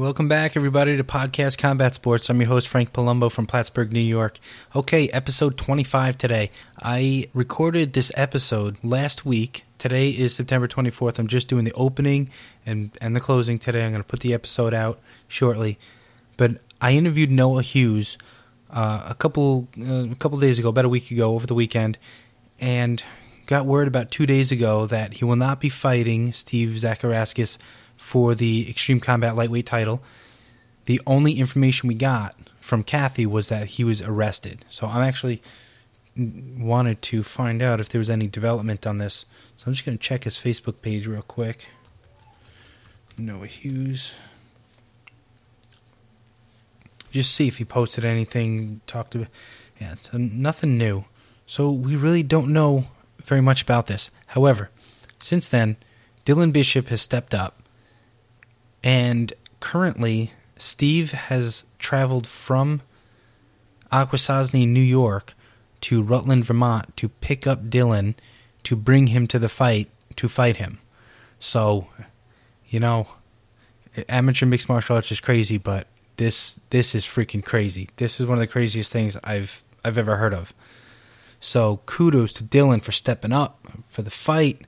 [0.00, 2.30] Welcome back, everybody, to Podcast Combat Sports.
[2.30, 4.38] I'm your host, Frank Palumbo from Plattsburgh, New York.
[4.74, 6.50] Okay, episode 25 today.
[6.82, 9.66] I recorded this episode last week.
[9.76, 11.18] Today is September 24th.
[11.18, 12.30] I'm just doing the opening
[12.64, 13.84] and, and the closing today.
[13.84, 15.78] I'm going to put the episode out shortly.
[16.38, 18.16] But I interviewed Noah Hughes
[18.70, 21.98] uh, a couple uh, a couple days ago, about a week ago, over the weekend,
[22.58, 23.02] and
[23.44, 27.58] got word about two days ago that he will not be fighting Steve Zacharaskis
[28.10, 30.02] for the Extreme Combat Lightweight title.
[30.86, 34.64] The only information we got from Kathy was that he was arrested.
[34.68, 35.40] So I'm actually
[36.16, 39.26] wanted to find out if there was any development on this.
[39.56, 41.66] So I'm just going to check his Facebook page real quick.
[43.16, 44.10] Noah Hughes.
[47.12, 49.28] Just see if he posted anything, talked to
[49.80, 51.04] yeah, nothing new.
[51.46, 52.86] So we really don't know
[53.22, 54.10] very much about this.
[54.26, 54.68] However,
[55.20, 55.76] since then,
[56.26, 57.59] Dylan Bishop has stepped up
[58.82, 62.82] and currently, Steve has traveled from
[63.92, 65.34] Akwesasne, New York,
[65.82, 68.14] to Rutland, Vermont, to pick up Dylan
[68.64, 70.78] to bring him to the fight to fight him.
[71.38, 71.86] So,
[72.68, 73.06] you know,
[74.08, 77.88] amateur mixed martial arts is crazy, but this this is freaking crazy.
[77.96, 80.52] This is one of the craziest things I've I've ever heard of.
[81.40, 84.62] So kudos to Dylan for stepping up for the fight,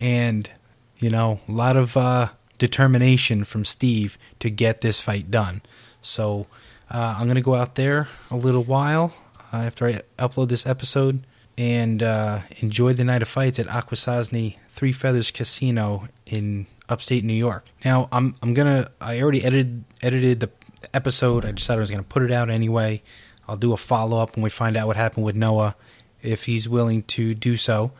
[0.00, 0.50] and
[0.98, 5.62] you know, a lot of uh, determination from Steve to get this fight done.
[6.00, 6.46] So
[6.90, 9.14] uh, I'm going to go out there a little while
[9.52, 11.26] uh, after I upload this episode
[11.58, 17.34] and uh, enjoy the night of fights at Akwesasne Three Feathers Casino in upstate New
[17.34, 17.64] York.
[17.84, 20.50] Now I'm I'm gonna I already edited edited the
[20.92, 21.44] episode.
[21.44, 23.02] I decided I was gonna put it out anyway.
[23.48, 25.76] I'll do a follow up when we find out what happened with Noah,
[26.22, 27.92] if he's willing to do so.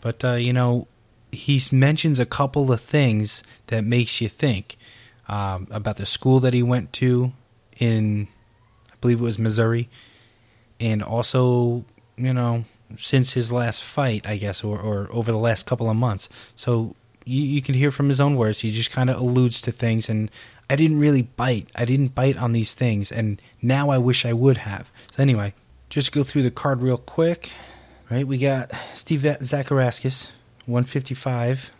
[0.00, 0.88] But uh, you know,
[1.34, 4.76] he mentions a couple of things that makes you think
[5.28, 7.32] um, about the school that he went to
[7.78, 8.28] in,
[8.92, 9.88] I believe it was Missouri,
[10.80, 11.84] and also,
[12.16, 12.64] you know,
[12.96, 16.28] since his last fight, I guess, or, or over the last couple of months.
[16.56, 18.60] So you, you can hear from his own words.
[18.60, 20.30] He just kind of alludes to things, and
[20.68, 21.68] I didn't really bite.
[21.74, 24.90] I didn't bite on these things, and now I wish I would have.
[25.12, 25.54] So anyway,
[25.88, 27.50] just go through the card real quick.
[28.10, 30.28] Right, we got Steve Zacharaskis
[30.66, 31.70] 155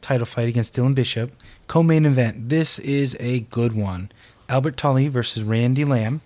[0.00, 1.32] title fight against Dylan Bishop.
[1.66, 2.48] Co main event.
[2.48, 4.10] This is a good one.
[4.48, 6.22] Albert Tully versus Randy Lamb.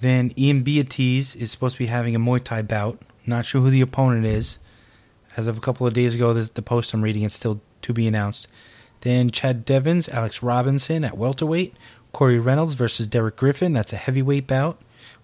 [0.00, 3.00] Then Ian Beatriz is supposed to be having a Muay Thai bout.
[3.26, 4.58] Not sure who the opponent is.
[5.36, 8.06] As of a couple of days ago, the post I'm reading it's still to be
[8.06, 8.46] announced.
[9.00, 11.74] Then Chad Devins, Alex Robinson at welterweight.
[12.12, 13.72] Corey Reynolds versus Derek Griffin.
[13.72, 14.78] That's a heavyweight bout.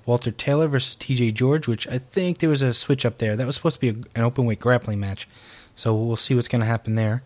[0.07, 3.37] Walter Taylor versus TJ George, which I think there was a switch up there.
[3.37, 5.29] That was supposed to be a, an open weight grappling match.
[5.77, 7.23] So we'll see what's going to happen there.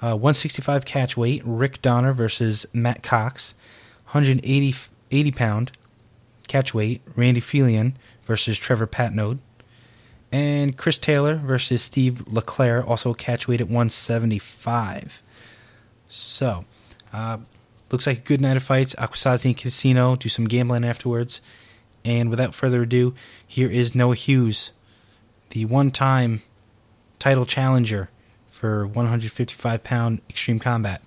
[0.00, 3.54] Uh, 165 catch weight, Rick Donner versus Matt Cox.
[4.06, 4.74] 180
[5.10, 5.72] 80 pound
[6.48, 9.38] catch weight, Randy Felion versus Trevor Patnode.
[10.30, 15.22] And Chris Taylor versus Steve LeClaire, also catch weight at 175.
[16.08, 16.64] So,
[17.12, 17.38] uh,
[17.90, 18.94] looks like a good night of fights.
[18.94, 21.42] Akwesasne and Casino, do some gambling afterwards.
[22.04, 23.14] And without further ado,
[23.46, 24.72] here is Noah Hughes,
[25.50, 26.42] the one time
[27.18, 28.10] title challenger
[28.50, 31.02] for 155 pound Extreme Combat.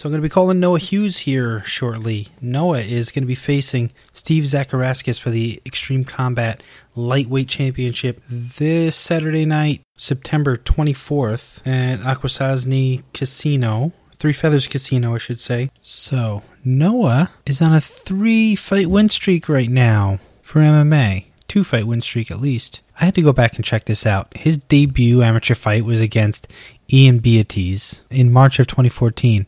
[0.00, 2.28] So I'm going to be calling Noah Hughes here shortly.
[2.40, 6.62] Noah is going to be facing Steve Zacharaskis for the Extreme Combat
[6.96, 13.92] Lightweight Championship this Saturday night, September 24th at Akwesasne Casino.
[14.20, 15.70] Three Feathers Casino, I should say.
[15.80, 21.24] So, Noah is on a three fight win streak right now for MMA.
[21.48, 22.82] Two fight win streak at least.
[23.00, 24.36] I had to go back and check this out.
[24.36, 26.48] His debut amateur fight was against
[26.92, 29.46] Ian Beatriz in March of 2014.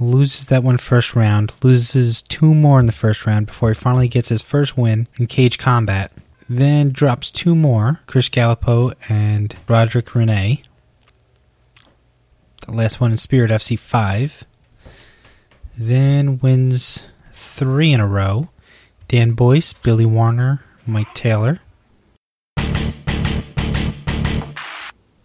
[0.00, 4.08] Loses that one first round, loses two more in the first round before he finally
[4.08, 6.10] gets his first win in cage combat.
[6.48, 10.62] Then drops two more, Chris Gallipo and Roderick Rene.
[12.62, 14.44] The last one in Spirit FC 5.
[15.76, 17.02] Then wins
[17.32, 18.50] three in a row.
[19.08, 21.60] Dan Boyce, Billy Warner, Mike Taylor.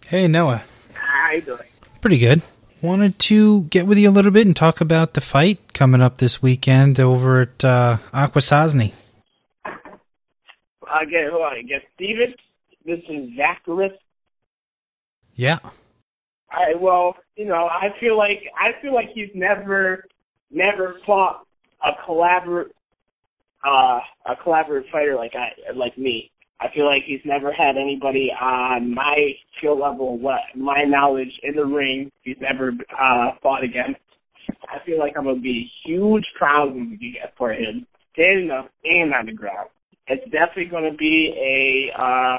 [0.08, 0.62] Hey Noah.
[0.94, 1.60] How you doing?
[2.00, 2.42] Pretty good.
[2.82, 6.16] Wanted to get with you a little bit and talk about the fight coming up
[6.18, 8.92] this weekend over at uh, Akwesasne.
[9.64, 11.56] Again, hold on.
[11.58, 12.34] Again, Steven.
[12.84, 13.96] This is Zacharis.
[15.34, 15.58] Yeah.
[16.52, 16.80] Right.
[16.80, 20.04] Well, you know, I feel like I feel like he's never,
[20.50, 21.46] never fought
[21.84, 22.64] a collabor,
[23.66, 26.30] uh, a collaborative fighter like I like me.
[26.60, 31.54] I feel like he's never had anybody on my skill level, what my knowledge in
[31.54, 34.00] the ring, he's never uh, fought against.
[34.68, 36.98] I feel like I'm gonna be a huge problem
[37.36, 39.68] for him standing up and on the ground.
[40.08, 42.38] It's definitely gonna be a uh,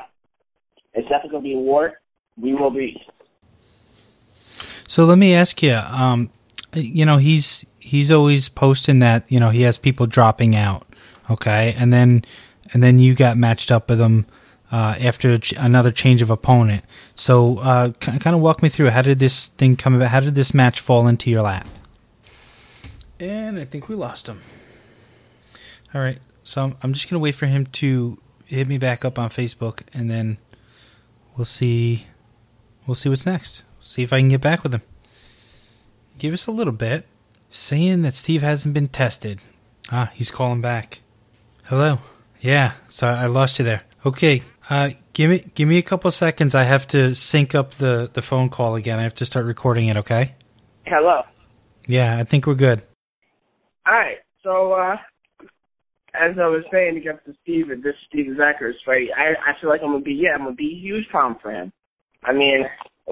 [0.93, 1.93] it's definitely gonna be a war.
[2.41, 2.99] We will be.
[4.89, 6.31] So let me ask you, um,
[6.73, 10.87] you know, he's he's always posting that you know he has people dropping out,
[11.29, 12.25] okay, and then
[12.73, 14.25] and then you got matched up with him
[14.71, 16.83] uh, after another change of opponent.
[17.15, 20.09] So, uh, kind of walk me through how did this thing come about?
[20.09, 21.67] How did this match fall into your lap?
[23.19, 24.41] And I think we lost him.
[25.93, 29.29] All right, so I'm just gonna wait for him to hit me back up on
[29.29, 30.39] Facebook, and then
[31.37, 32.07] we'll see.
[32.87, 33.61] We'll see what's next.
[33.81, 34.81] See if I can get back with him.
[36.17, 37.05] Give us a little bit.
[37.49, 39.39] Saying that Steve hasn't been tested.
[39.91, 40.99] Ah, he's calling back.
[41.65, 41.99] Hello.
[42.41, 43.83] Yeah, so I lost you there.
[44.05, 46.55] Okay, uh, give me give me a couple seconds.
[46.55, 48.99] I have to sync up the the phone call again.
[48.99, 49.97] I have to start recording it.
[49.97, 50.35] Okay.
[50.85, 51.23] Hello.
[51.87, 52.83] Yeah, I think we're good.
[53.85, 54.19] All right.
[54.43, 54.97] So, uh,
[56.13, 59.69] as I was saying against the Steve and this Steve Zachary fight, I I feel
[59.69, 61.73] like I'm gonna be yeah I'm gonna be a huge fan for him.
[62.23, 62.65] I mean,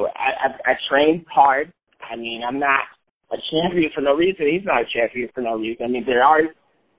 [0.05, 1.73] I I, I trained hard.
[2.09, 2.81] I mean, I'm not
[3.31, 4.47] a champion for no reason.
[4.51, 5.85] He's not a champion for no reason.
[5.85, 6.41] I mean, there are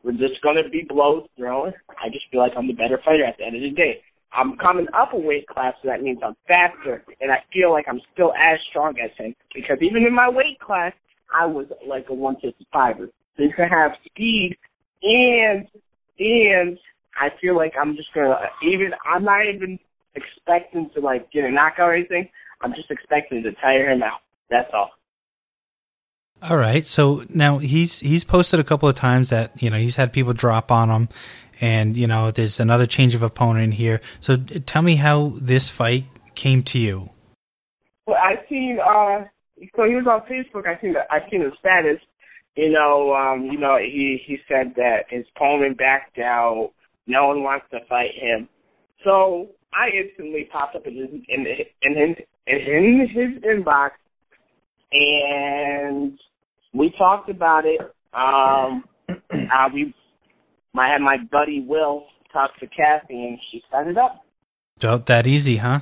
[0.05, 1.73] we're just to be blows thrown.
[1.89, 4.01] I just feel like I'm the better fighter at the end of the day.
[4.33, 7.87] I'm coming up a weight class, so that means I'm faster, and I feel like
[7.89, 9.35] I'm still as strong as him.
[9.55, 10.93] Because even in my weight class,
[11.35, 13.09] I was like a 155er.
[13.37, 14.57] So you can have speed,
[15.03, 15.67] and
[16.19, 16.79] and
[17.21, 18.91] I feel like I'm just gonna even.
[19.11, 19.79] I'm not even
[20.15, 22.29] expecting to like get a knockout or anything.
[22.61, 24.21] I'm just expecting to tire him out.
[24.51, 24.91] That's all.
[26.43, 26.87] All right.
[26.87, 30.33] So now he's he's posted a couple of times that you know he's had people
[30.33, 31.09] drop on him,
[31.61, 34.01] and you know there's another change of opponent here.
[34.21, 37.11] So tell me how this fight came to you.
[38.07, 39.25] Well, I seen uh,
[39.75, 40.67] so he was on Facebook.
[40.67, 41.99] I seen the, I seen his status.
[42.57, 46.73] You know, um, you know he he said that his opponent backed out.
[47.07, 48.49] No one wants to fight him.
[49.05, 51.47] So I instantly popped up in his in
[51.83, 52.17] in
[52.49, 53.91] in his inbox
[54.93, 56.19] and
[56.75, 57.81] we talked about it.
[58.15, 58.85] Um,
[59.75, 59.95] we,
[60.77, 64.25] I had my buddy Will talk to Kathy, and she set it up.
[64.83, 65.81] Oh, that easy, huh?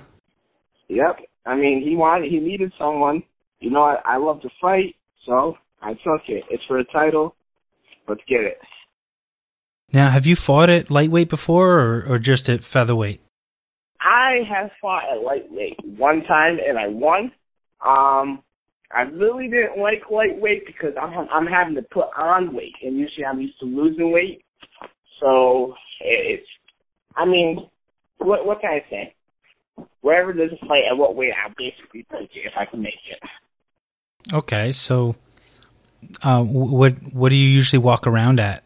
[0.89, 1.19] Yep.
[1.45, 3.23] I mean, he wanted, he needed someone.
[3.61, 4.95] You know, I, I love to fight,
[5.27, 6.45] so I took it.
[6.51, 7.35] It's for a title.
[8.09, 8.59] Let's get it.
[9.93, 13.21] Now, have you fought at lightweight before, or, or just at featherweight?
[14.27, 17.31] I have fought at lightweight one time, and I won.
[17.85, 18.43] Um,
[18.93, 23.25] I really didn't like lightweight because I'm I'm having to put on weight, and usually
[23.25, 24.43] I'm used to losing weight.
[25.21, 26.47] So it's,
[27.17, 27.69] I mean,
[28.19, 29.15] what what can I say?
[30.01, 32.95] Wherever there's a fight at what weight, I'll basically take it if I can make
[33.11, 34.35] it.
[34.35, 35.15] Okay, so
[36.23, 38.65] uh, what what do you usually walk around at?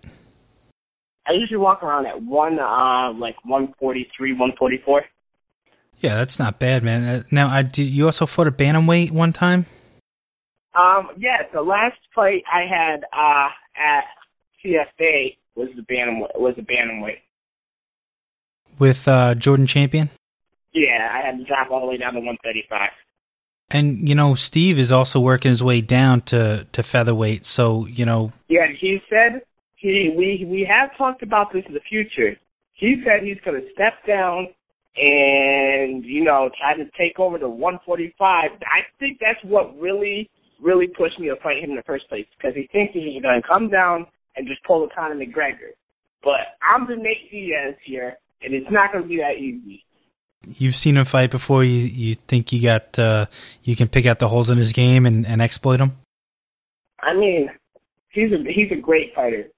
[1.27, 5.03] I usually walk around at one, uh, like one forty three, one forty four.
[6.00, 7.05] Yeah, that's not bad, man.
[7.05, 9.67] Uh, now, I do, you also fought a bantamweight one time.
[10.75, 14.05] Um, yeah, the last fight I had uh at
[14.64, 17.19] CFA was the bantam was the bantamweight.
[18.79, 20.11] With uh Jordan Champion?
[20.73, 22.91] Yeah, I had to drop all the way down to 135.
[23.73, 28.06] And you know, Steve is also working his way down to to featherweight, so, you
[28.06, 29.43] know, Yeah, he said
[29.75, 32.36] he we we have talked about this in the future.
[32.75, 34.48] He said he's going to step down
[34.97, 38.51] and you know try to take over the 145.
[38.63, 40.29] I think that's what really
[40.61, 43.41] really pushed me to fight him in the first place because he thinks he's going
[43.41, 44.06] to come down
[44.37, 45.73] and just pull a Conor McGregor.
[46.23, 49.85] But I'm the Nate Diaz here, and it's not going to be that easy.
[50.47, 51.65] You've seen him fight before.
[51.65, 53.27] You you think you got uh,
[53.63, 55.93] you can pick out the holes in his game and, and exploit him?
[57.03, 57.51] I mean,
[58.11, 59.49] he's a he's a great fighter.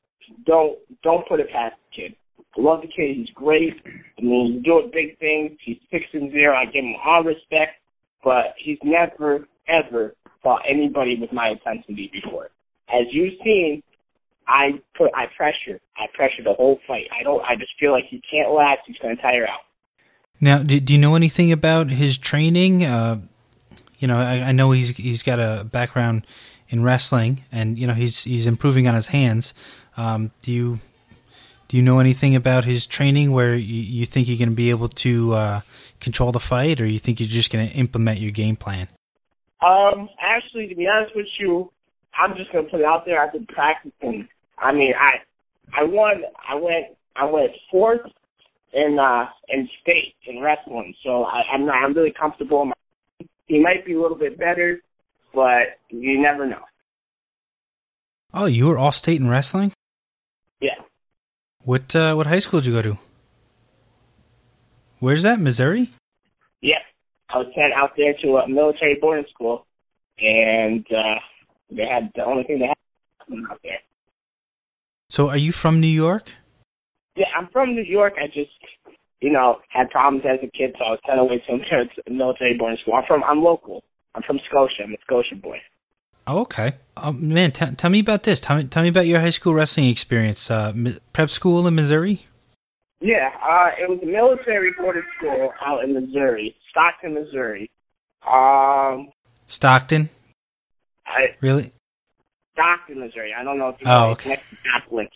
[0.44, 2.16] Don't don't put it past the kid.
[2.56, 3.16] Love the kid.
[3.16, 3.74] He's great.
[4.18, 5.58] I mean, he's doing big things.
[5.64, 5.78] He's
[6.12, 6.56] and zero.
[6.56, 7.80] I give him all respect,
[8.22, 12.50] but he's never ever fought anybody with my intensity before.
[12.88, 13.82] As you've seen,
[14.46, 15.80] I put I pressure.
[15.96, 17.06] I pressure the whole fight.
[17.18, 19.60] I don't I just feel like he can't last, he's gonna tire out.
[20.40, 22.84] Now, do, do you know anything about his training?
[22.84, 23.20] Uh,
[23.98, 26.26] you know, I, I know he's he's got a background
[26.68, 29.54] in wrestling, and you know he's he's improving on his hands.
[29.96, 30.80] Um, do you
[31.72, 34.68] do you know anything about his training where you, you think you're going to be
[34.68, 35.60] able to uh,
[36.00, 38.88] control the fight, or you think you're just going to implement your game plan?
[39.64, 41.72] Um, actually, to be honest with you,
[42.14, 43.22] I'm just gonna put it out there.
[43.22, 44.28] I've been practicing.
[44.58, 45.22] I mean, I
[45.72, 46.24] I won.
[46.46, 46.88] I went.
[47.16, 48.02] I went fourth
[48.74, 50.92] in uh in state in wrestling.
[51.02, 51.76] So I, I'm not.
[51.76, 52.66] I'm really comfortable.
[52.66, 52.74] My,
[53.46, 54.82] he might be a little bit better,
[55.32, 56.64] but you never know.
[58.34, 59.72] Oh, you were all state in wrestling.
[60.60, 60.74] Yeah.
[61.64, 62.98] What uh, what high school did you go to?
[64.98, 65.38] Where's that?
[65.40, 65.92] Missouri?
[66.60, 66.78] Yep.
[67.30, 69.66] I was sent out there to a military boarding school,
[70.18, 71.18] and uh,
[71.70, 73.78] they had the only thing they had out there.
[75.08, 76.32] So, are you from New York?
[77.16, 78.14] Yeah, I'm from New York.
[78.16, 78.50] I just,
[79.20, 82.56] you know, had problems as a kid, so I was sent away to a military
[82.56, 82.94] boarding school.
[82.94, 83.84] I'm from, I'm local.
[84.14, 84.82] I'm from Scotia.
[84.84, 85.58] I'm a Scotia boy.
[86.26, 86.74] Oh, okay.
[86.96, 88.40] Um, man, t- tell me about this.
[88.40, 90.50] Tell me, tell me about your high school wrestling experience.
[90.50, 90.72] Uh,
[91.12, 92.26] prep school in Missouri.
[93.00, 97.68] Yeah, uh, it was a military boarding school out in Missouri, Stockton, Missouri.
[98.24, 99.10] Um,
[99.48, 100.08] Stockton.
[101.04, 101.72] I, really?
[102.52, 103.34] Stockton, Missouri.
[103.36, 104.36] I don't know if you oh, know okay.
[104.64, 105.08] Joplin.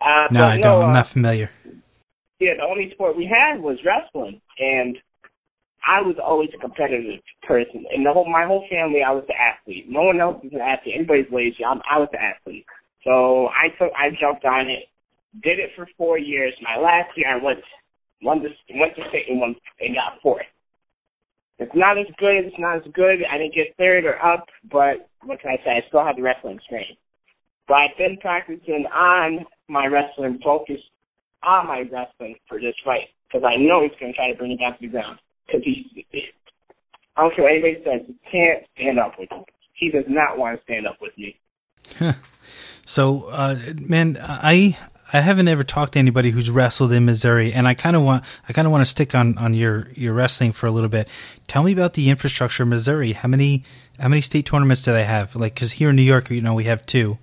[0.00, 0.82] Uh, no, I no, don't.
[0.84, 1.50] I'm uh, not familiar.
[2.38, 4.96] Yeah, the only sport we had was wrestling, and
[5.86, 7.84] I was always a competitive person.
[7.92, 9.86] And the whole my whole family, I was the athlete.
[9.88, 10.94] No one else is an athlete.
[10.96, 11.64] Anybody's lazy.
[11.64, 12.66] I'm, I was the athlete.
[13.04, 14.86] So I took, I jumped on it,
[15.42, 16.54] did it for four years.
[16.62, 17.58] My last year, I went,
[18.22, 20.46] won the, went to state and won and got fourth.
[21.58, 22.46] It's not as good.
[22.46, 23.22] It's not as good.
[23.30, 25.70] I didn't get third or up, but what can I say?
[25.78, 26.98] I still have the wrestling experience.
[27.68, 30.90] But I've been practicing on my wrestling, focused
[31.42, 34.52] on my wrestling for this fight because I know he's going to try to bring
[34.52, 35.18] it down to the ground.
[35.52, 36.06] Because he,
[37.16, 39.44] I don't care what anybody says, he can't stand up with me.
[39.74, 41.36] He does not want to stand up with me.
[42.84, 44.76] so, uh, man, I
[45.12, 48.24] I haven't ever talked to anybody who's wrestled in Missouri, and I kind of want
[48.48, 51.08] I kind of want to stick on on your your wrestling for a little bit.
[51.48, 53.12] Tell me about the infrastructure in Missouri.
[53.12, 53.64] How many
[53.98, 55.36] how many state tournaments do they have?
[55.36, 57.18] Like, because here in New York, you know, we have two.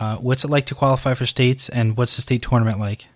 [0.00, 3.06] Uh, what's it like to qualify for states, and what's the state tournament like?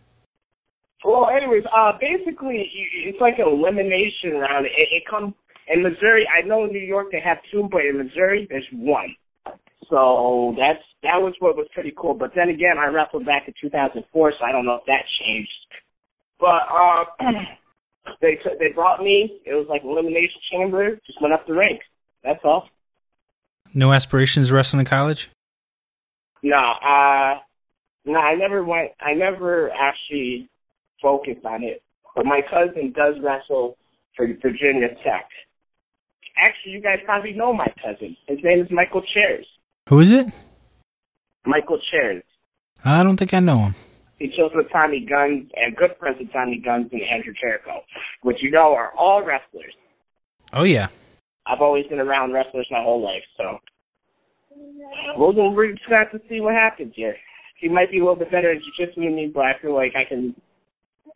[1.44, 2.70] Anyways, uh, basically,
[3.04, 4.64] it's like an elimination round.
[4.64, 5.34] It, it comes
[5.68, 6.26] in Missouri.
[6.26, 9.14] I know in New York they have two, but in Missouri there's one.
[9.90, 12.14] So that's that was what was pretty cool.
[12.14, 15.50] But then again, I wrestled back in 2004, so I don't know if that changed.
[16.40, 17.04] But uh,
[18.22, 19.40] they they brought me.
[19.44, 20.96] It was like elimination chamber.
[21.06, 21.84] Just went up the ranks.
[22.22, 22.68] That's all.
[23.74, 25.30] No aspirations wrestling in college.
[26.42, 27.40] No, uh,
[28.06, 28.92] no, I never went.
[29.00, 30.48] I never actually
[31.04, 31.82] focused on it.
[32.16, 33.76] But my cousin does wrestle
[34.16, 35.28] for Virginia Tech.
[36.36, 38.16] Actually, you guys probably know my cousin.
[38.26, 39.46] His name is Michael Chairs.
[39.88, 40.26] Who is it?
[41.44, 42.24] Michael Chairs.
[42.84, 43.74] I don't think I know him.
[44.18, 47.82] He chills with Tommy Guns and good friends with Tommy Guns and Andrew Jericho,
[48.22, 49.74] which you know are all wrestlers.
[50.52, 50.88] Oh yeah.
[51.46, 53.58] I've always been around wrestlers my whole life, so
[55.16, 57.16] we'll, we're just gonna have to see what happens here.
[57.60, 59.92] He might be a little bit better at jiu-jitsu than me, but I feel like
[59.96, 60.34] I can.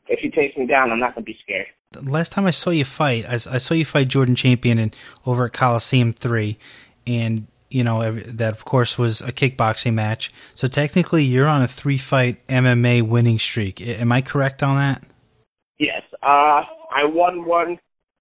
[0.09, 1.67] If he takes me down, I'm not gonna be scared.
[1.93, 4.93] The last time I saw you fight, I, I saw you fight Jordan Champion in,
[5.27, 6.59] over at Coliseum Three,
[7.07, 10.33] and you know that of course was a kickboxing match.
[10.55, 13.81] So technically, you're on a three-fight MMA winning streak.
[13.81, 15.03] Am I correct on that?
[15.79, 16.03] Yes.
[16.23, 17.79] Uh, I won one,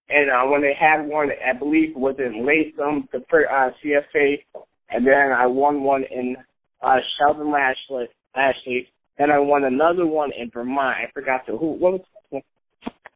[0.08, 4.38] and uh, when they had one, I believe was in Latham, the uh, CFA,
[4.90, 6.36] and then I won one in
[6.82, 8.08] uh, Sheldon Lashley.
[8.36, 8.88] Lashley.
[9.18, 10.96] Then I won another one in Vermont.
[10.96, 11.72] I forgot the who.
[11.72, 12.42] What was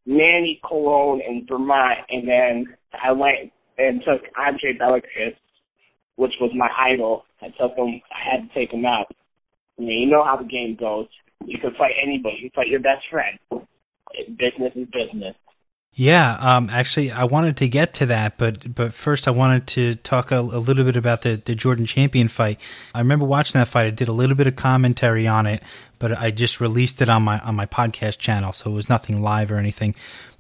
[0.05, 5.37] Manny Colon in Vermont, and then I went and took Andre Belcaris,
[6.17, 7.25] which was my idol.
[7.41, 8.01] I took him.
[8.11, 9.07] I had to take him out.
[9.79, 11.07] I mean, you know how the game goes.
[11.45, 12.37] You can fight anybody.
[12.43, 13.39] You can fight your best friend.
[14.39, 15.35] Business is business.
[15.95, 19.95] Yeah, um, actually, I wanted to get to that, but but first, I wanted to
[19.97, 22.59] talk a, a, little bit about the, the Jordan Champion fight.
[22.95, 23.87] I remember watching that fight.
[23.87, 25.63] I did a little bit of commentary on it,
[25.99, 29.21] but I just released it on my on my podcast channel, so it was nothing
[29.21, 29.95] live or anything.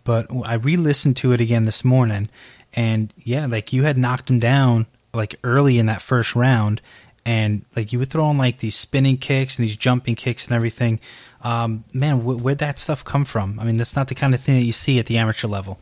[0.04, 2.30] But I re-listened to it again this morning,
[2.73, 6.80] and yeah, like you had knocked him down like early in that first round,
[7.25, 11.00] and like you were throwing like these spinning kicks and these jumping kicks and everything.
[11.43, 13.59] Um, man, wh- where'd that stuff come from?
[13.61, 15.79] I mean, that's not the kind of thing that you see at the amateur level.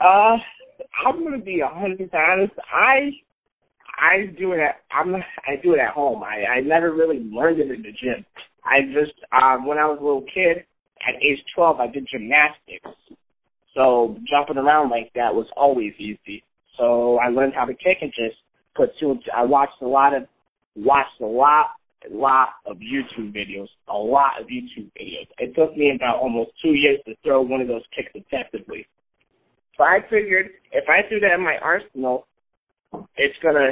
[0.00, 0.36] Uh,
[1.06, 2.52] I'm gonna be a hundred honest.
[2.72, 3.12] I
[3.98, 6.22] I do it at I'm I do it at home.
[6.22, 8.24] I I never really learned it in the gym.
[8.64, 10.64] I just um when I was a little kid
[11.06, 12.88] at age 12 I did gymnastics.
[13.74, 16.42] So jumping around like that was always easy.
[16.76, 18.36] So I learned how to kick and just
[18.74, 19.18] put two.
[19.34, 20.24] I watched a lot of
[20.76, 21.66] watched a lot
[22.10, 25.28] a lot of YouTube videos, a lot of YouTube videos.
[25.38, 28.86] It took me about almost two years to throw one of those kicks effectively.
[29.76, 32.26] So I figured if I threw that in my arsenal,
[33.16, 33.70] it's gonna,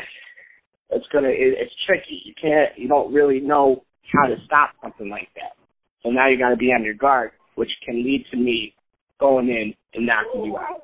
[0.90, 2.22] it's gonna, it, it's tricky.
[2.24, 5.56] You can't, you don't really know how to stop something like that.
[6.02, 8.74] So now you got to be on your guard, which can lead to me
[9.18, 10.80] going in and knocking you out.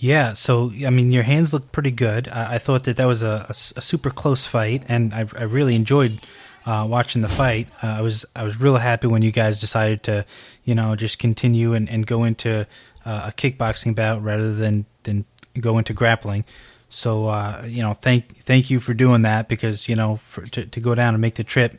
[0.00, 2.26] Yeah, so I mean, your hands look pretty good.
[2.26, 5.42] I, I thought that that was a, a, a, super close fight, and I, I
[5.42, 6.20] really enjoyed
[6.64, 7.68] uh, watching the fight.
[7.82, 10.24] Uh, I was I was real happy when you guys decided to,
[10.64, 12.66] you know, just continue and, and go into
[13.04, 15.26] uh, a kickboxing bout rather than than
[15.60, 16.46] go into grappling.
[16.88, 20.64] So uh, you know, thank thank you for doing that because you know for, to
[20.64, 21.78] to go down and make the trip,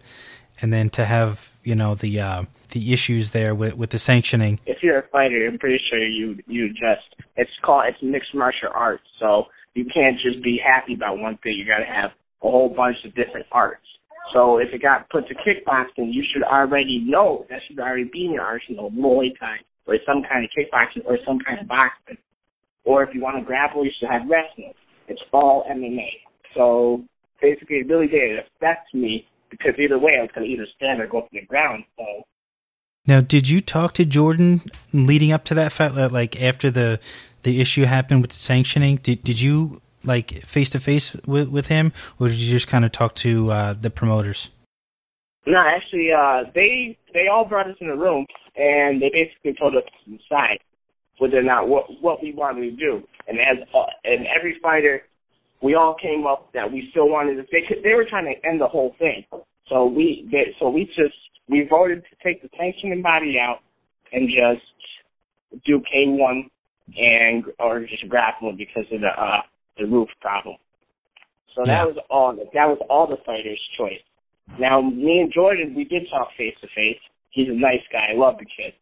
[0.61, 4.59] and then to have you know the uh, the issues there with with the sanctioning.
[4.67, 8.69] If you're a fighter, I'm pretty sure you you just it's called it's mixed martial
[8.73, 11.55] arts, so you can't just be happy about one thing.
[11.57, 12.11] You got to have
[12.43, 13.85] a whole bunch of different arts.
[14.33, 18.25] So if it got put to kickboxing, you should already know that should already be
[18.25, 19.57] in your arsenal Muay Thai
[19.87, 22.17] or some kind of kickboxing or some kind of boxing.
[22.83, 24.73] Or if you want to grapple, you should have wrestling.
[25.07, 26.09] It's all MMA.
[26.55, 27.03] So
[27.41, 31.01] basically, it really did affect me because either way, I was going to either stand
[31.01, 31.83] or go to the ground.
[31.97, 32.23] So.
[33.05, 34.61] Now, did you talk to Jordan
[34.93, 35.93] leading up to that fight?
[35.93, 36.99] Like after the
[37.43, 41.67] the issue happened with the sanctioning, did did you like face to face with with
[41.67, 44.51] him, or did you just kind of talk to uh, the promoters?
[45.45, 49.75] No, actually, uh, they they all brought us in a room and they basically told
[49.75, 50.59] us to decide
[51.17, 53.03] whether or not what what we wanted to do.
[53.27, 55.03] And as uh, and every fighter,
[55.61, 57.43] we all came up that we still wanted to.
[57.51, 59.25] They they were trying to end the whole thing.
[59.67, 61.15] So we they, so we just
[61.47, 63.59] we voted to take the sanctioning body out
[64.11, 64.65] and just
[65.65, 66.49] do K one
[66.95, 69.41] and or just grappling because of the uh
[69.77, 70.55] the roof problem.
[71.55, 74.03] So that was all that was all the fighters' choice.
[74.59, 76.99] Now me and Jordan we did talk face to face.
[77.31, 78.11] He's a nice guy.
[78.11, 78.73] I love the kid.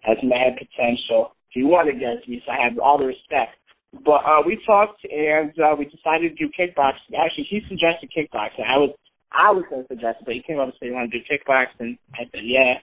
[0.00, 1.34] Has mad potential.
[1.50, 3.58] He won against me, so I have all the respect.
[4.04, 7.14] But uh we talked and uh we decided to do kickboxing.
[7.18, 8.66] Actually he suggested kickboxing.
[8.66, 8.94] I was
[9.32, 11.24] I was gonna suggest it, but he came up and said he wanted to do
[11.24, 11.98] kickboxing.
[12.14, 12.74] I said, Yeah,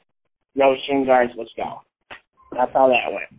[0.55, 1.81] no shin guards, let's go.
[2.51, 3.38] That's how that went.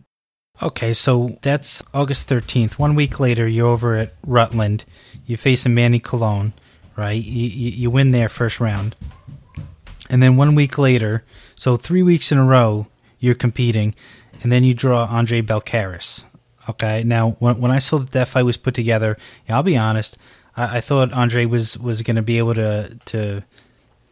[0.61, 2.73] Okay, so that's August 13th.
[2.73, 4.85] One week later, you're over at Rutland.
[5.25, 6.53] You face a Manny Colon,
[6.95, 7.21] right?
[7.21, 8.95] You, you, you, win there first round.
[10.07, 11.23] And then one week later,
[11.55, 12.85] so three weeks in a row,
[13.17, 13.95] you're competing,
[14.43, 16.25] and then you draw Andre Belcaris.
[16.69, 19.17] Okay, now when, when I saw that that fight was put together,
[19.49, 20.15] yeah, I'll be honest,
[20.55, 23.41] I, I thought Andre was, was going to be able to, to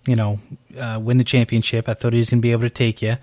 [0.08, 0.40] you know,
[0.76, 1.88] uh, win the championship.
[1.88, 3.18] I thought he was going to be able to take you.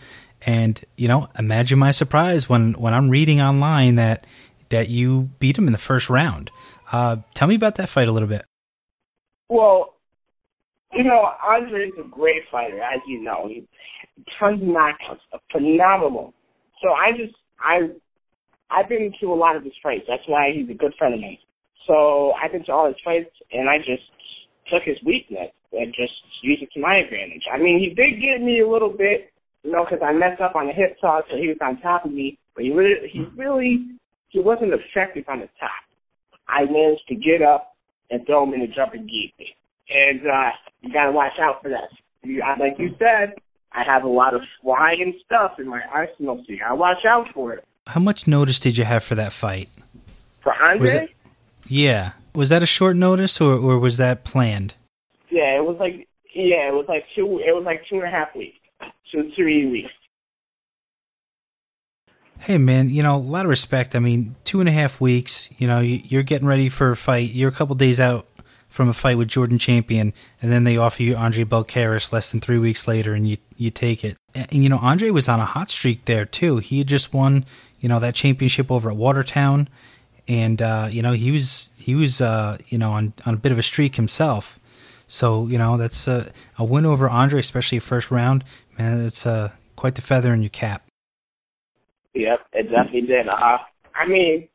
[0.46, 4.24] And you know, imagine my surprise when when I'm reading online that
[4.68, 6.50] that you beat him in the first round.
[6.92, 8.44] Uh, tell me about that fight a little bit.
[9.48, 9.94] Well,
[10.92, 13.48] you know, Andre is a great fighter, as you know.
[13.48, 13.66] He
[14.38, 15.18] tons of knockouts,
[15.50, 16.32] phenomenal.
[16.80, 17.90] So I just I
[18.70, 20.04] I've been to a lot of his fights.
[20.08, 21.38] That's why he's a good friend of mine.
[21.88, 24.02] So I've been to all his fights, and I just
[24.72, 27.42] took his weakness and just used it to my advantage.
[27.52, 29.32] I mean, he did get me a little bit
[29.66, 32.04] you know, because I messed up on the hip toss, so he was on top
[32.04, 32.38] of me.
[32.54, 33.84] But he really, he really,
[34.28, 35.70] he wasn't effective on the top.
[36.48, 37.74] I managed to get up
[38.08, 39.34] and throw him in the jumping gi.
[39.90, 40.50] And uh,
[40.82, 41.88] you got to watch out for that.
[42.22, 43.34] You, like you said,
[43.72, 47.04] I have a lot of flying stuff in my arsenal, so you got to watch
[47.04, 47.64] out for it.
[47.88, 49.68] How much notice did you have for that fight?
[50.42, 51.04] For Andre?
[51.04, 51.10] It,
[51.66, 52.12] yeah.
[52.34, 54.74] Was that a short notice, or, or was that planned?
[55.28, 57.40] Yeah, it was like yeah, it was like two.
[57.44, 58.58] It was like two and a half weeks
[59.14, 59.90] weeks.
[62.38, 63.96] Hey man, you know a lot of respect.
[63.96, 65.48] I mean, two and a half weeks.
[65.58, 67.30] You know, you're getting ready for a fight.
[67.30, 68.26] You're a couple days out
[68.68, 72.40] from a fight with Jordan Champion, and then they offer you Andre Belcaris less than
[72.40, 74.16] three weeks later, and you you take it.
[74.34, 76.58] And you know, Andre was on a hot streak there too.
[76.58, 77.46] He had just won,
[77.80, 79.68] you know, that championship over at Watertown,
[80.28, 83.52] and uh, you know he was he was uh, you know on on a bit
[83.52, 84.58] of a streak himself.
[85.06, 88.44] So you know that's a, a win over Andre, especially first round.
[88.78, 90.86] Man, it's uh, quite the feather in your cap.
[92.14, 93.28] Yep, it definitely did.
[93.28, 93.58] Uh,
[93.94, 94.48] I mean,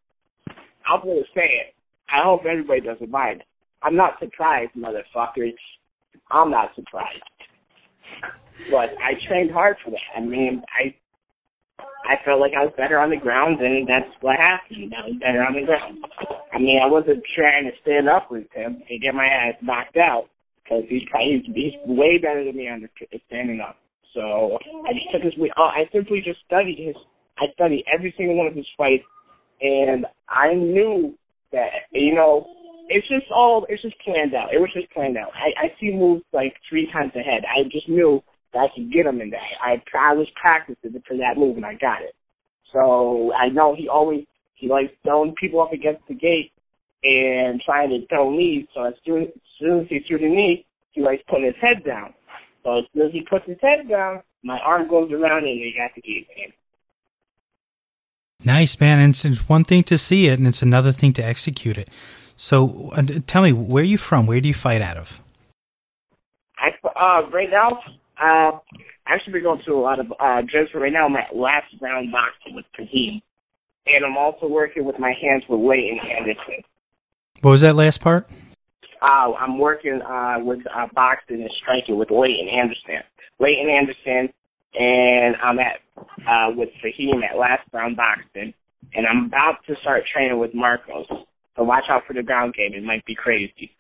[0.88, 1.76] I'm gonna say it.
[2.10, 3.44] I hope everybody doesn't mind.
[3.84, 5.56] I'm not surprised, motherfuckers.
[6.30, 7.24] I'm not surprised.
[8.70, 10.18] But I trained hard for that.
[10.18, 10.96] I mean, I
[12.06, 14.94] I felt like I was better on the ground, and that's what happened.
[14.98, 16.04] I was better on the ground.
[16.54, 19.98] I mean, I wasn't trying to stand up with him and get my ass knocked
[19.98, 20.30] out
[20.64, 23.78] because he's probably he's way better than me on the standing up.
[24.14, 25.52] So I just took his way.
[25.58, 26.96] Uh, I simply just studied his.
[27.38, 29.04] I studied every single one of his fights,
[29.62, 31.16] and I knew
[31.52, 32.46] that you know
[32.90, 34.54] it's just all it's just planned out.
[34.54, 35.32] It was just planned out.
[35.34, 37.44] I, I see moves like three times ahead.
[37.48, 38.22] I just knew
[38.54, 39.40] that I could get him in that.
[39.64, 42.14] I I was practicing for that move and I got it.
[42.74, 46.52] So I know he always he likes throwing people up against the gate
[47.04, 48.68] and trying to throw knees.
[48.76, 51.84] So as soon as soon as he threw the knee, he likes putting his head
[51.86, 52.14] down.
[52.64, 55.74] So as soon as he puts his head down, my arm goes around and he
[55.78, 56.26] got the game.
[58.44, 59.00] Nice, man.
[59.00, 61.90] And it's one thing to see it, and it's another thing to execute it.
[62.36, 64.26] So uh, tell me, where are you from?
[64.26, 65.22] Where do you fight out of?
[66.58, 67.80] I uh right now
[68.20, 68.58] uh
[69.08, 70.74] actually been going to a lot of uh gyms.
[70.74, 73.22] Right now I'm at last round boxing with Kaheem,
[73.86, 76.64] and I'm also working with my hands with weight Leighton Anderson.
[77.42, 78.28] What was that last part?
[79.02, 83.04] Uh, I'm working uh with uh, boxing and striking with Leighton Anderson.
[83.40, 84.34] Leighton Anderson,
[84.76, 85.80] and I'm at
[86.28, 88.54] uh with Fahim at last round boxing,
[88.94, 91.08] and I'm about to start training with Marcos.
[91.58, 92.74] So watch out for the ground game.
[92.74, 93.72] It might be crazy.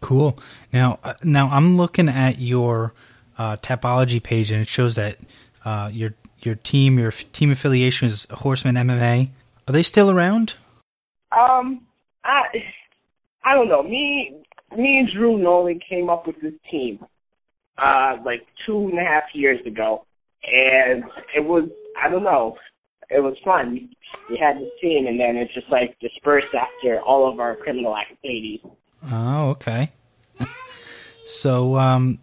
[0.00, 0.38] Cool.
[0.72, 2.92] Now, uh, now I'm looking at your
[3.38, 5.16] uh, Tapology page, and it shows that
[5.64, 9.30] uh, your your team, your f- team affiliation is Horseman MMA.
[9.68, 10.54] Are they still around?
[11.30, 11.86] Um,
[12.24, 12.42] I
[13.44, 13.82] I don't know.
[13.82, 14.42] Me
[14.76, 17.04] me and Drew Nolan came up with this team
[17.78, 20.04] uh like two and a half years ago,
[20.44, 21.68] and it was
[22.00, 22.56] I don't know.
[23.10, 23.90] It was fun.
[24.30, 27.96] We had this team, and then it just like dispersed after all of our criminal
[27.96, 28.60] activities.
[29.10, 29.92] Oh, okay.
[31.26, 32.18] so, um,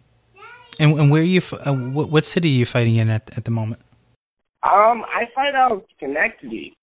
[0.78, 1.40] and, and where are you?
[1.52, 3.80] Uh, what, what city are you fighting in at at the moment?
[4.62, 6.74] Um, I fight out Schenectady.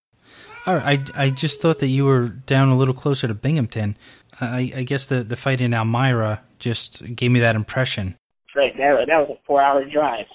[0.65, 3.97] All right, I I just thought that you were down a little closer to Binghamton.
[4.39, 8.15] I, I guess the the fight in Elmira just gave me that impression.
[8.55, 10.25] Right, that that was a four hour drive.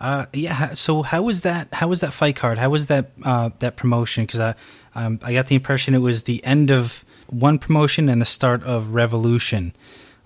[0.00, 0.74] Uh, yeah.
[0.74, 1.68] So how was that?
[1.72, 2.58] How was that fight card?
[2.58, 4.24] How was that uh, that promotion?
[4.24, 4.54] Because I
[4.94, 8.62] um, I got the impression it was the end of one promotion and the start
[8.64, 9.74] of Revolution.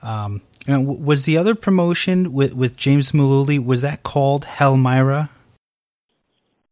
[0.03, 5.29] Um, you know, was the other promotion with with James Mullooly was that called Hellmyra?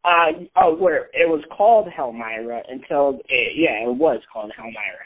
[0.04, 5.04] Uh, oh, where it was called Hellmyra until it, yeah, it was called Hellmyra.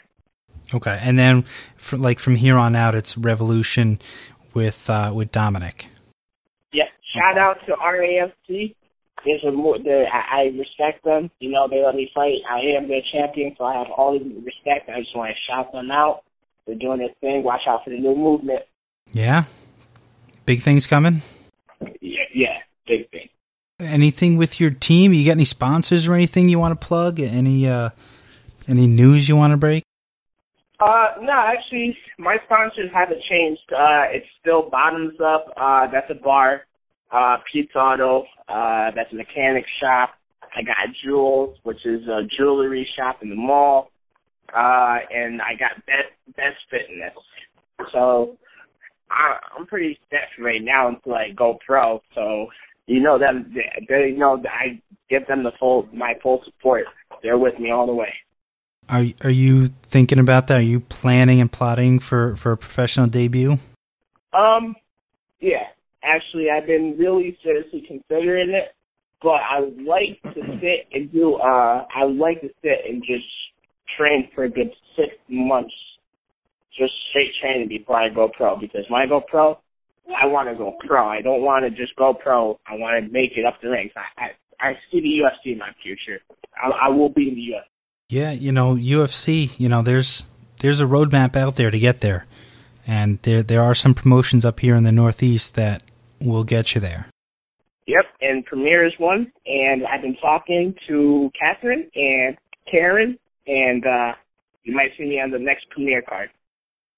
[0.73, 1.45] Okay, and then
[1.77, 3.99] fr like from here on out, it's Revolution
[4.53, 5.87] with uh, with Dominic.
[6.71, 8.75] Yeah, shout out to RAFC.
[9.25, 11.29] There's a more, the, I, I respect them.
[11.39, 12.35] You know, they let me fight.
[12.49, 14.89] I am their champion, so I have all the respect.
[14.89, 16.23] I just want to shout them out.
[16.65, 17.43] They're doing their thing.
[17.43, 18.61] Watch out for the new movement.
[19.11, 19.45] Yeah,
[20.45, 21.21] big things coming.
[21.99, 23.29] Yeah, yeah, big thing.
[23.79, 25.13] Anything with your team?
[25.13, 27.19] You got any sponsors or anything you want to plug?
[27.19, 27.89] Any uh,
[28.67, 29.83] any news you want to break?
[30.79, 33.61] Uh, no, actually, my sponsors haven't changed.
[33.71, 35.47] Uh, it's still Bottoms Up.
[35.57, 36.61] Uh, that's a bar.
[37.11, 38.23] Uh, Pete's Auto.
[38.47, 40.11] Uh, that's a mechanic shop.
[40.55, 43.89] I got Jewels, which is a jewelry shop in the mall.
[44.55, 47.13] Uh, and I got Best, Best Fitness.
[47.91, 48.37] So,
[49.11, 52.01] I, I'm pretty set right now until I go pro.
[52.15, 52.47] So,
[52.87, 56.85] you know them, they, they know that I give them the full, my full support.
[57.21, 58.13] They're with me all the way.
[58.89, 60.57] Are are you thinking about that?
[60.57, 63.57] Are you planning and plotting for for a professional debut?
[64.33, 64.75] Um,
[65.39, 65.67] yeah.
[66.03, 68.73] Actually, I've been really seriously considering it,
[69.21, 71.35] but I would like to sit and do.
[71.35, 73.27] Uh, I would like to sit and just
[73.95, 75.73] train for a good six months,
[76.75, 78.57] just straight training before I go pro.
[78.57, 79.59] Because when I go pro,
[80.17, 81.07] I want to go pro.
[81.07, 82.59] I don't want to just go pro.
[82.65, 83.93] I want to make it up the ranks.
[83.95, 86.21] I I, I see the UFC in my future.
[86.55, 87.78] I, I will be in the UFC.
[88.09, 89.51] Yeah, you know UFC.
[89.59, 90.25] You know there's
[90.61, 92.25] there's a roadmap out there to get there,
[92.87, 95.83] and there there are some promotions up here in the Northeast that
[96.19, 97.07] will get you there.
[97.85, 102.35] Yep, and Premier is one, and I've been talking to Catherine and
[102.69, 104.13] Karen, and uh
[104.63, 106.31] you might see me on the next Premier card.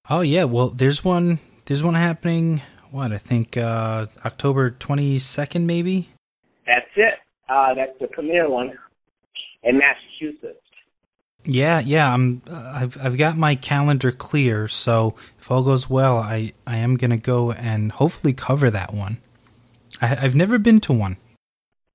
[0.08, 2.62] Oh yeah, well there's one there's one happening.
[2.90, 6.08] What I think uh, October twenty second maybe.
[6.66, 7.14] That's it.
[7.50, 8.72] Uh that's the Premier one
[9.62, 10.61] in Massachusetts.
[11.44, 12.12] Yeah, yeah.
[12.12, 12.42] I'm.
[12.48, 16.96] Uh, I've I've got my calendar clear, so if all goes well, I I am
[16.96, 19.18] gonna go and hopefully cover that one.
[20.00, 21.16] I, I've never been to one.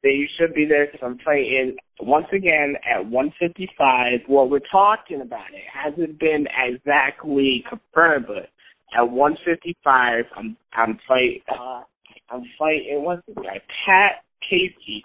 [0.03, 4.21] Then you should be there because I'm fighting once again at 155.
[4.29, 5.63] Well, we're talking about it.
[5.73, 8.49] Hasn't been exactly confirmed, but
[8.97, 11.83] at 155, I'm I'm fight uh
[12.29, 15.03] I'm fighting what's the guy Pat Casey.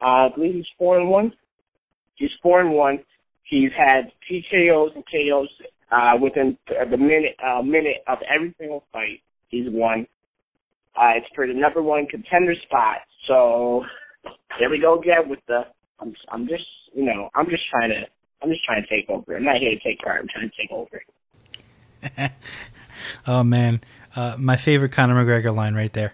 [0.00, 1.32] Uh, I believe he's four and one.
[2.16, 2.98] He's four and one.
[3.48, 5.48] He's had TKOs and KOs
[5.90, 9.22] uh, within the minute uh, minute of every single fight.
[9.48, 10.06] He's won.
[10.94, 12.98] Uh, it's for the number one contender spot.
[13.26, 13.84] So
[14.58, 15.62] there we go again with the.
[16.00, 18.02] I'm I'm just you know I'm just trying to
[18.42, 19.36] I'm just trying to take over.
[19.36, 20.20] I'm not here to take part.
[20.20, 22.34] I'm trying to take over.
[23.26, 23.80] oh man,
[24.14, 26.12] uh, my favorite Conor McGregor line right there.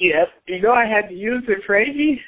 [0.00, 0.28] Yep.
[0.48, 2.20] You know I had to use it, crazy.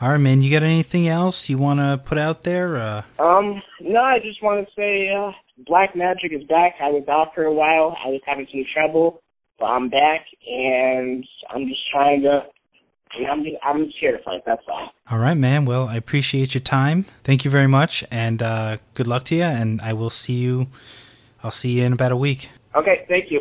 [0.00, 0.42] All right, man.
[0.42, 2.76] You got anything else you want to put out there?
[2.76, 5.30] Uh, Um, no, I just want to say uh,
[5.66, 6.74] Black Magic is back.
[6.82, 7.96] I was out for a while.
[8.04, 9.22] I was having some trouble,
[9.58, 12.44] but I'm back, and I'm just trying to.
[13.30, 14.42] I'm just, I'm just here to fight.
[14.44, 14.90] That's all.
[15.08, 15.64] all right, man.
[15.66, 17.06] Well, I appreciate your time.
[17.22, 19.44] Thank you very much, and uh, good luck to you.
[19.44, 20.66] And I will see you.
[21.44, 22.48] I'll see you in about a week.
[22.74, 23.40] Okay, thank you.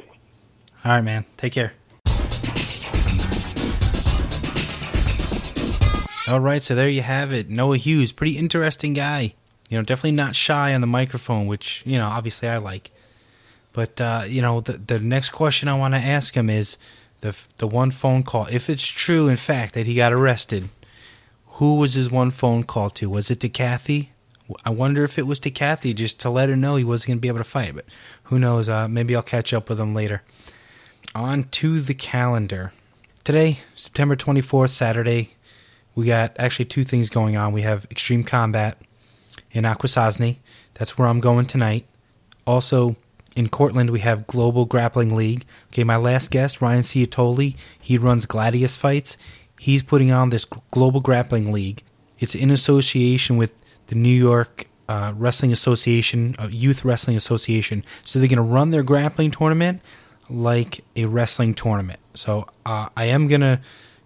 [0.86, 1.26] All right, man.
[1.38, 1.74] Take care.
[6.26, 7.50] All right, so there you have it.
[7.50, 9.34] Noah Hughes, pretty interesting guy.
[9.68, 12.92] You know, definitely not shy on the microphone, which you know, obviously I like.
[13.74, 16.78] But uh, you know, the the next question I want to ask him is
[17.20, 18.46] the the one phone call.
[18.46, 20.70] If it's true, in fact, that he got arrested,
[21.48, 23.10] who was his one phone call to?
[23.10, 24.12] Was it to Kathy?
[24.64, 27.18] I wonder if it was to Kathy just to let her know he wasn't going
[27.18, 27.76] to be able to fight.
[27.76, 27.86] But
[28.24, 28.70] who knows?
[28.70, 30.22] Uh, maybe I'll catch up with him later.
[31.16, 32.72] On to the calendar.
[33.24, 35.32] Today, September 24th, Saturday,
[35.96, 37.54] we got actually two things going on.
[37.54, 38.78] We have Extreme Combat
[39.52, 40.38] in Akwesasne.
[40.74, 41.86] That's where I'm going tonight.
[42.46, 42.96] Also,
[43.36, 45.46] in Cortland, we have Global Grappling League.
[45.68, 49.18] Okay, my last guest, Ryan Ciotoli, he runs Gladius Fights.
[49.60, 51.84] He's putting on this Global Grappling League.
[52.20, 57.84] It's in association with the New York uh, Wrestling Association, uh, Youth Wrestling Association.
[58.04, 59.82] So they're going to run their grappling tournament
[60.30, 62.00] like a wrestling tournament.
[62.14, 63.62] So uh, I am going to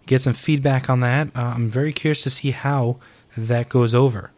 [0.08, 1.28] get some feedback on that.
[1.36, 2.98] Uh, I'm very curious to see how
[3.38, 4.32] that goes over.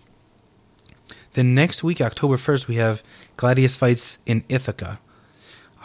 [1.34, 3.04] Then next week, October 1st, we have
[3.38, 5.00] Gladius Fights in Ithaca.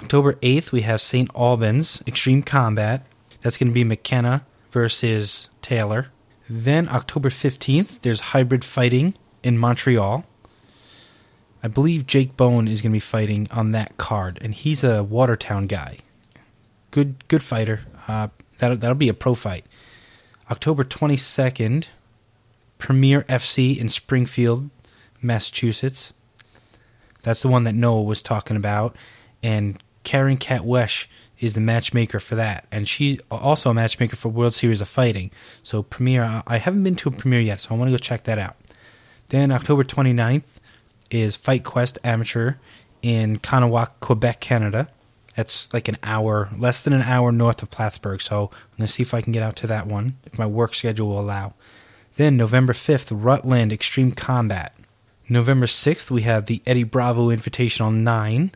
[0.02, 1.30] October 8th, we have St.
[1.36, 3.06] Albans Extreme Combat.
[3.42, 6.08] That's going to be McKenna versus Taylor.
[6.48, 10.24] Then October 15th, there's Hybrid Fighting in Montreal.
[11.62, 15.02] I believe Jake Bone is going to be fighting on that card, and he's a
[15.02, 15.98] Watertown guy.
[16.90, 17.82] Good, good fighter.
[18.06, 19.64] Uh, that'll that'll be a pro fight.
[20.50, 21.86] October 22nd,
[22.78, 24.68] Premier FC in Springfield,
[25.22, 26.12] Massachusetts.
[27.22, 28.94] That's the one that Noah was talking about.
[29.42, 31.08] And Karen Cat Wesh
[31.40, 32.66] is the matchmaker for that.
[32.70, 35.30] And she's also a matchmaker for World Series of Fighting.
[35.62, 38.24] So, Premier, I haven't been to a Premier yet, so I want to go check
[38.24, 38.56] that out.
[39.28, 40.58] Then, October 29th
[41.10, 42.54] is Fight Quest Amateur
[43.02, 44.88] in Kahnawake, Quebec, Canada.
[45.36, 48.20] That's like an hour, less than an hour north of Plattsburgh.
[48.20, 50.46] So I'm going to see if I can get out to that one, if my
[50.46, 51.54] work schedule will allow.
[52.16, 54.72] Then November 5th, Rutland Extreme Combat.
[55.28, 58.52] November 6th, we have the Eddie Bravo Invitational 9.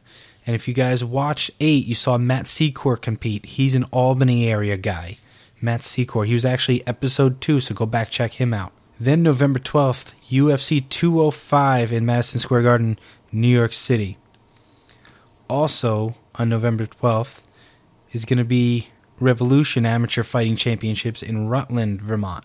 [0.46, 3.46] And if you guys watch 8, you saw Matt Secor compete.
[3.46, 5.18] He's an Albany area guy.
[5.60, 6.26] Matt Secor.
[6.26, 8.72] He was actually episode 2, so go back check him out.
[9.00, 12.98] Then November 12th, UFC 205 in Madison Square Garden,
[13.32, 14.18] New York City.
[15.48, 17.42] Also, on November 12th
[18.12, 18.88] is going to be
[19.20, 22.44] Revolution Amateur Fighting Championships in Rutland, Vermont.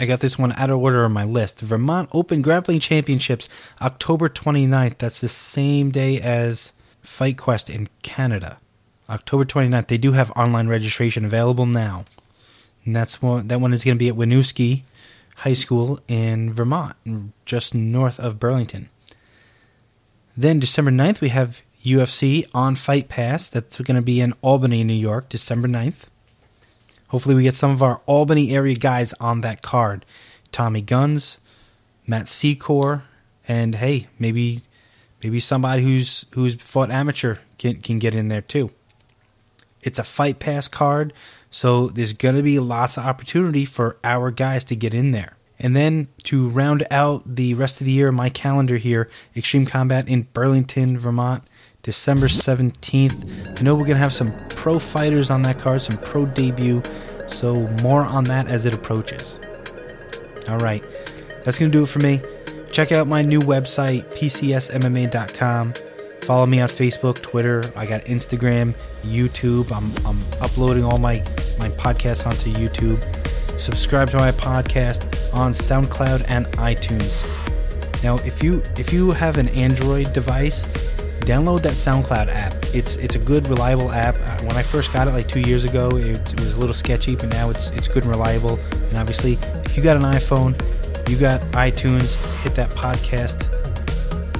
[0.00, 1.60] I got this one out of order on my list.
[1.60, 3.48] Vermont Open Grappling Championships,
[3.80, 4.98] October 29th.
[4.98, 8.58] That's the same day as Fight Quest in Canada.
[9.08, 9.86] October 29th.
[9.86, 12.04] They do have online registration available now.
[12.84, 14.82] And that's one, that one is going to be at Winooski
[15.36, 16.96] High School in Vermont,
[17.44, 18.88] just north of Burlington.
[20.36, 23.48] Then December 9th, we have UFC on Fight Pass.
[23.48, 26.06] That's going to be in Albany, New York, December 9th.
[27.08, 30.04] Hopefully, we get some of our Albany area guys on that card.
[30.50, 31.38] Tommy Guns,
[32.06, 33.02] Matt Secor,
[33.46, 34.62] and hey, maybe
[35.22, 38.70] maybe somebody who's who's fought amateur can can get in there too.
[39.82, 41.12] It's a Fight Pass card,
[41.50, 45.36] so there's going to be lots of opportunity for our guys to get in there.
[45.58, 50.08] And then to round out the rest of the year, my calendar here, Extreme Combat
[50.08, 51.44] in Burlington, Vermont,
[51.84, 53.60] December 17th.
[53.60, 56.82] I know we're going to have some pro fighters on that card, some pro debut,
[57.28, 59.38] so more on that as it approaches.
[60.48, 60.82] All right,
[61.44, 62.20] that's going to do it for me.
[62.72, 65.74] Check out my new website, pcsmma.com.
[66.22, 67.62] Follow me on Facebook, Twitter.
[67.76, 69.70] I got Instagram, YouTube.
[69.70, 71.18] I'm, I'm uploading all my,
[71.58, 73.02] my podcasts onto YouTube.
[73.60, 77.22] Subscribe to my podcast on SoundCloud and iTunes.
[78.02, 80.66] Now, if you if you have an Android device,
[81.24, 82.52] download that SoundCloud app.
[82.74, 84.14] It's it's a good, reliable app.
[84.16, 86.74] Uh, when I first got it like two years ago, it, it, was a little
[86.74, 88.58] sketchy, but now it's it's good and reliable.
[88.88, 90.52] And obviously, if you got an iPhone,
[91.08, 93.50] you got iTunes, hit that podcast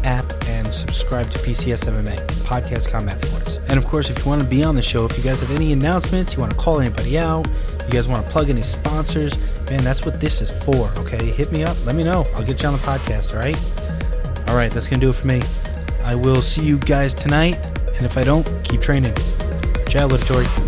[0.05, 3.59] app and subscribe to PCS MMA Podcast Combat Sports.
[3.69, 5.51] And of course, if you want to be on the show, if you guys have
[5.51, 7.47] any announcements, you want to call anybody out,
[7.87, 9.37] you guys want to plug any sponsors,
[9.71, 10.91] man, that's what this is for.
[10.99, 12.27] Okay, hit me up, let me know.
[12.35, 13.33] I'll get you on the podcast.
[13.33, 13.59] All right.
[14.49, 15.43] All right, that's gonna do it for me.
[16.05, 17.59] I will see you guys tonight,
[17.97, 19.15] and if I don't, keep training.
[19.89, 20.64] Ciao, Literatori.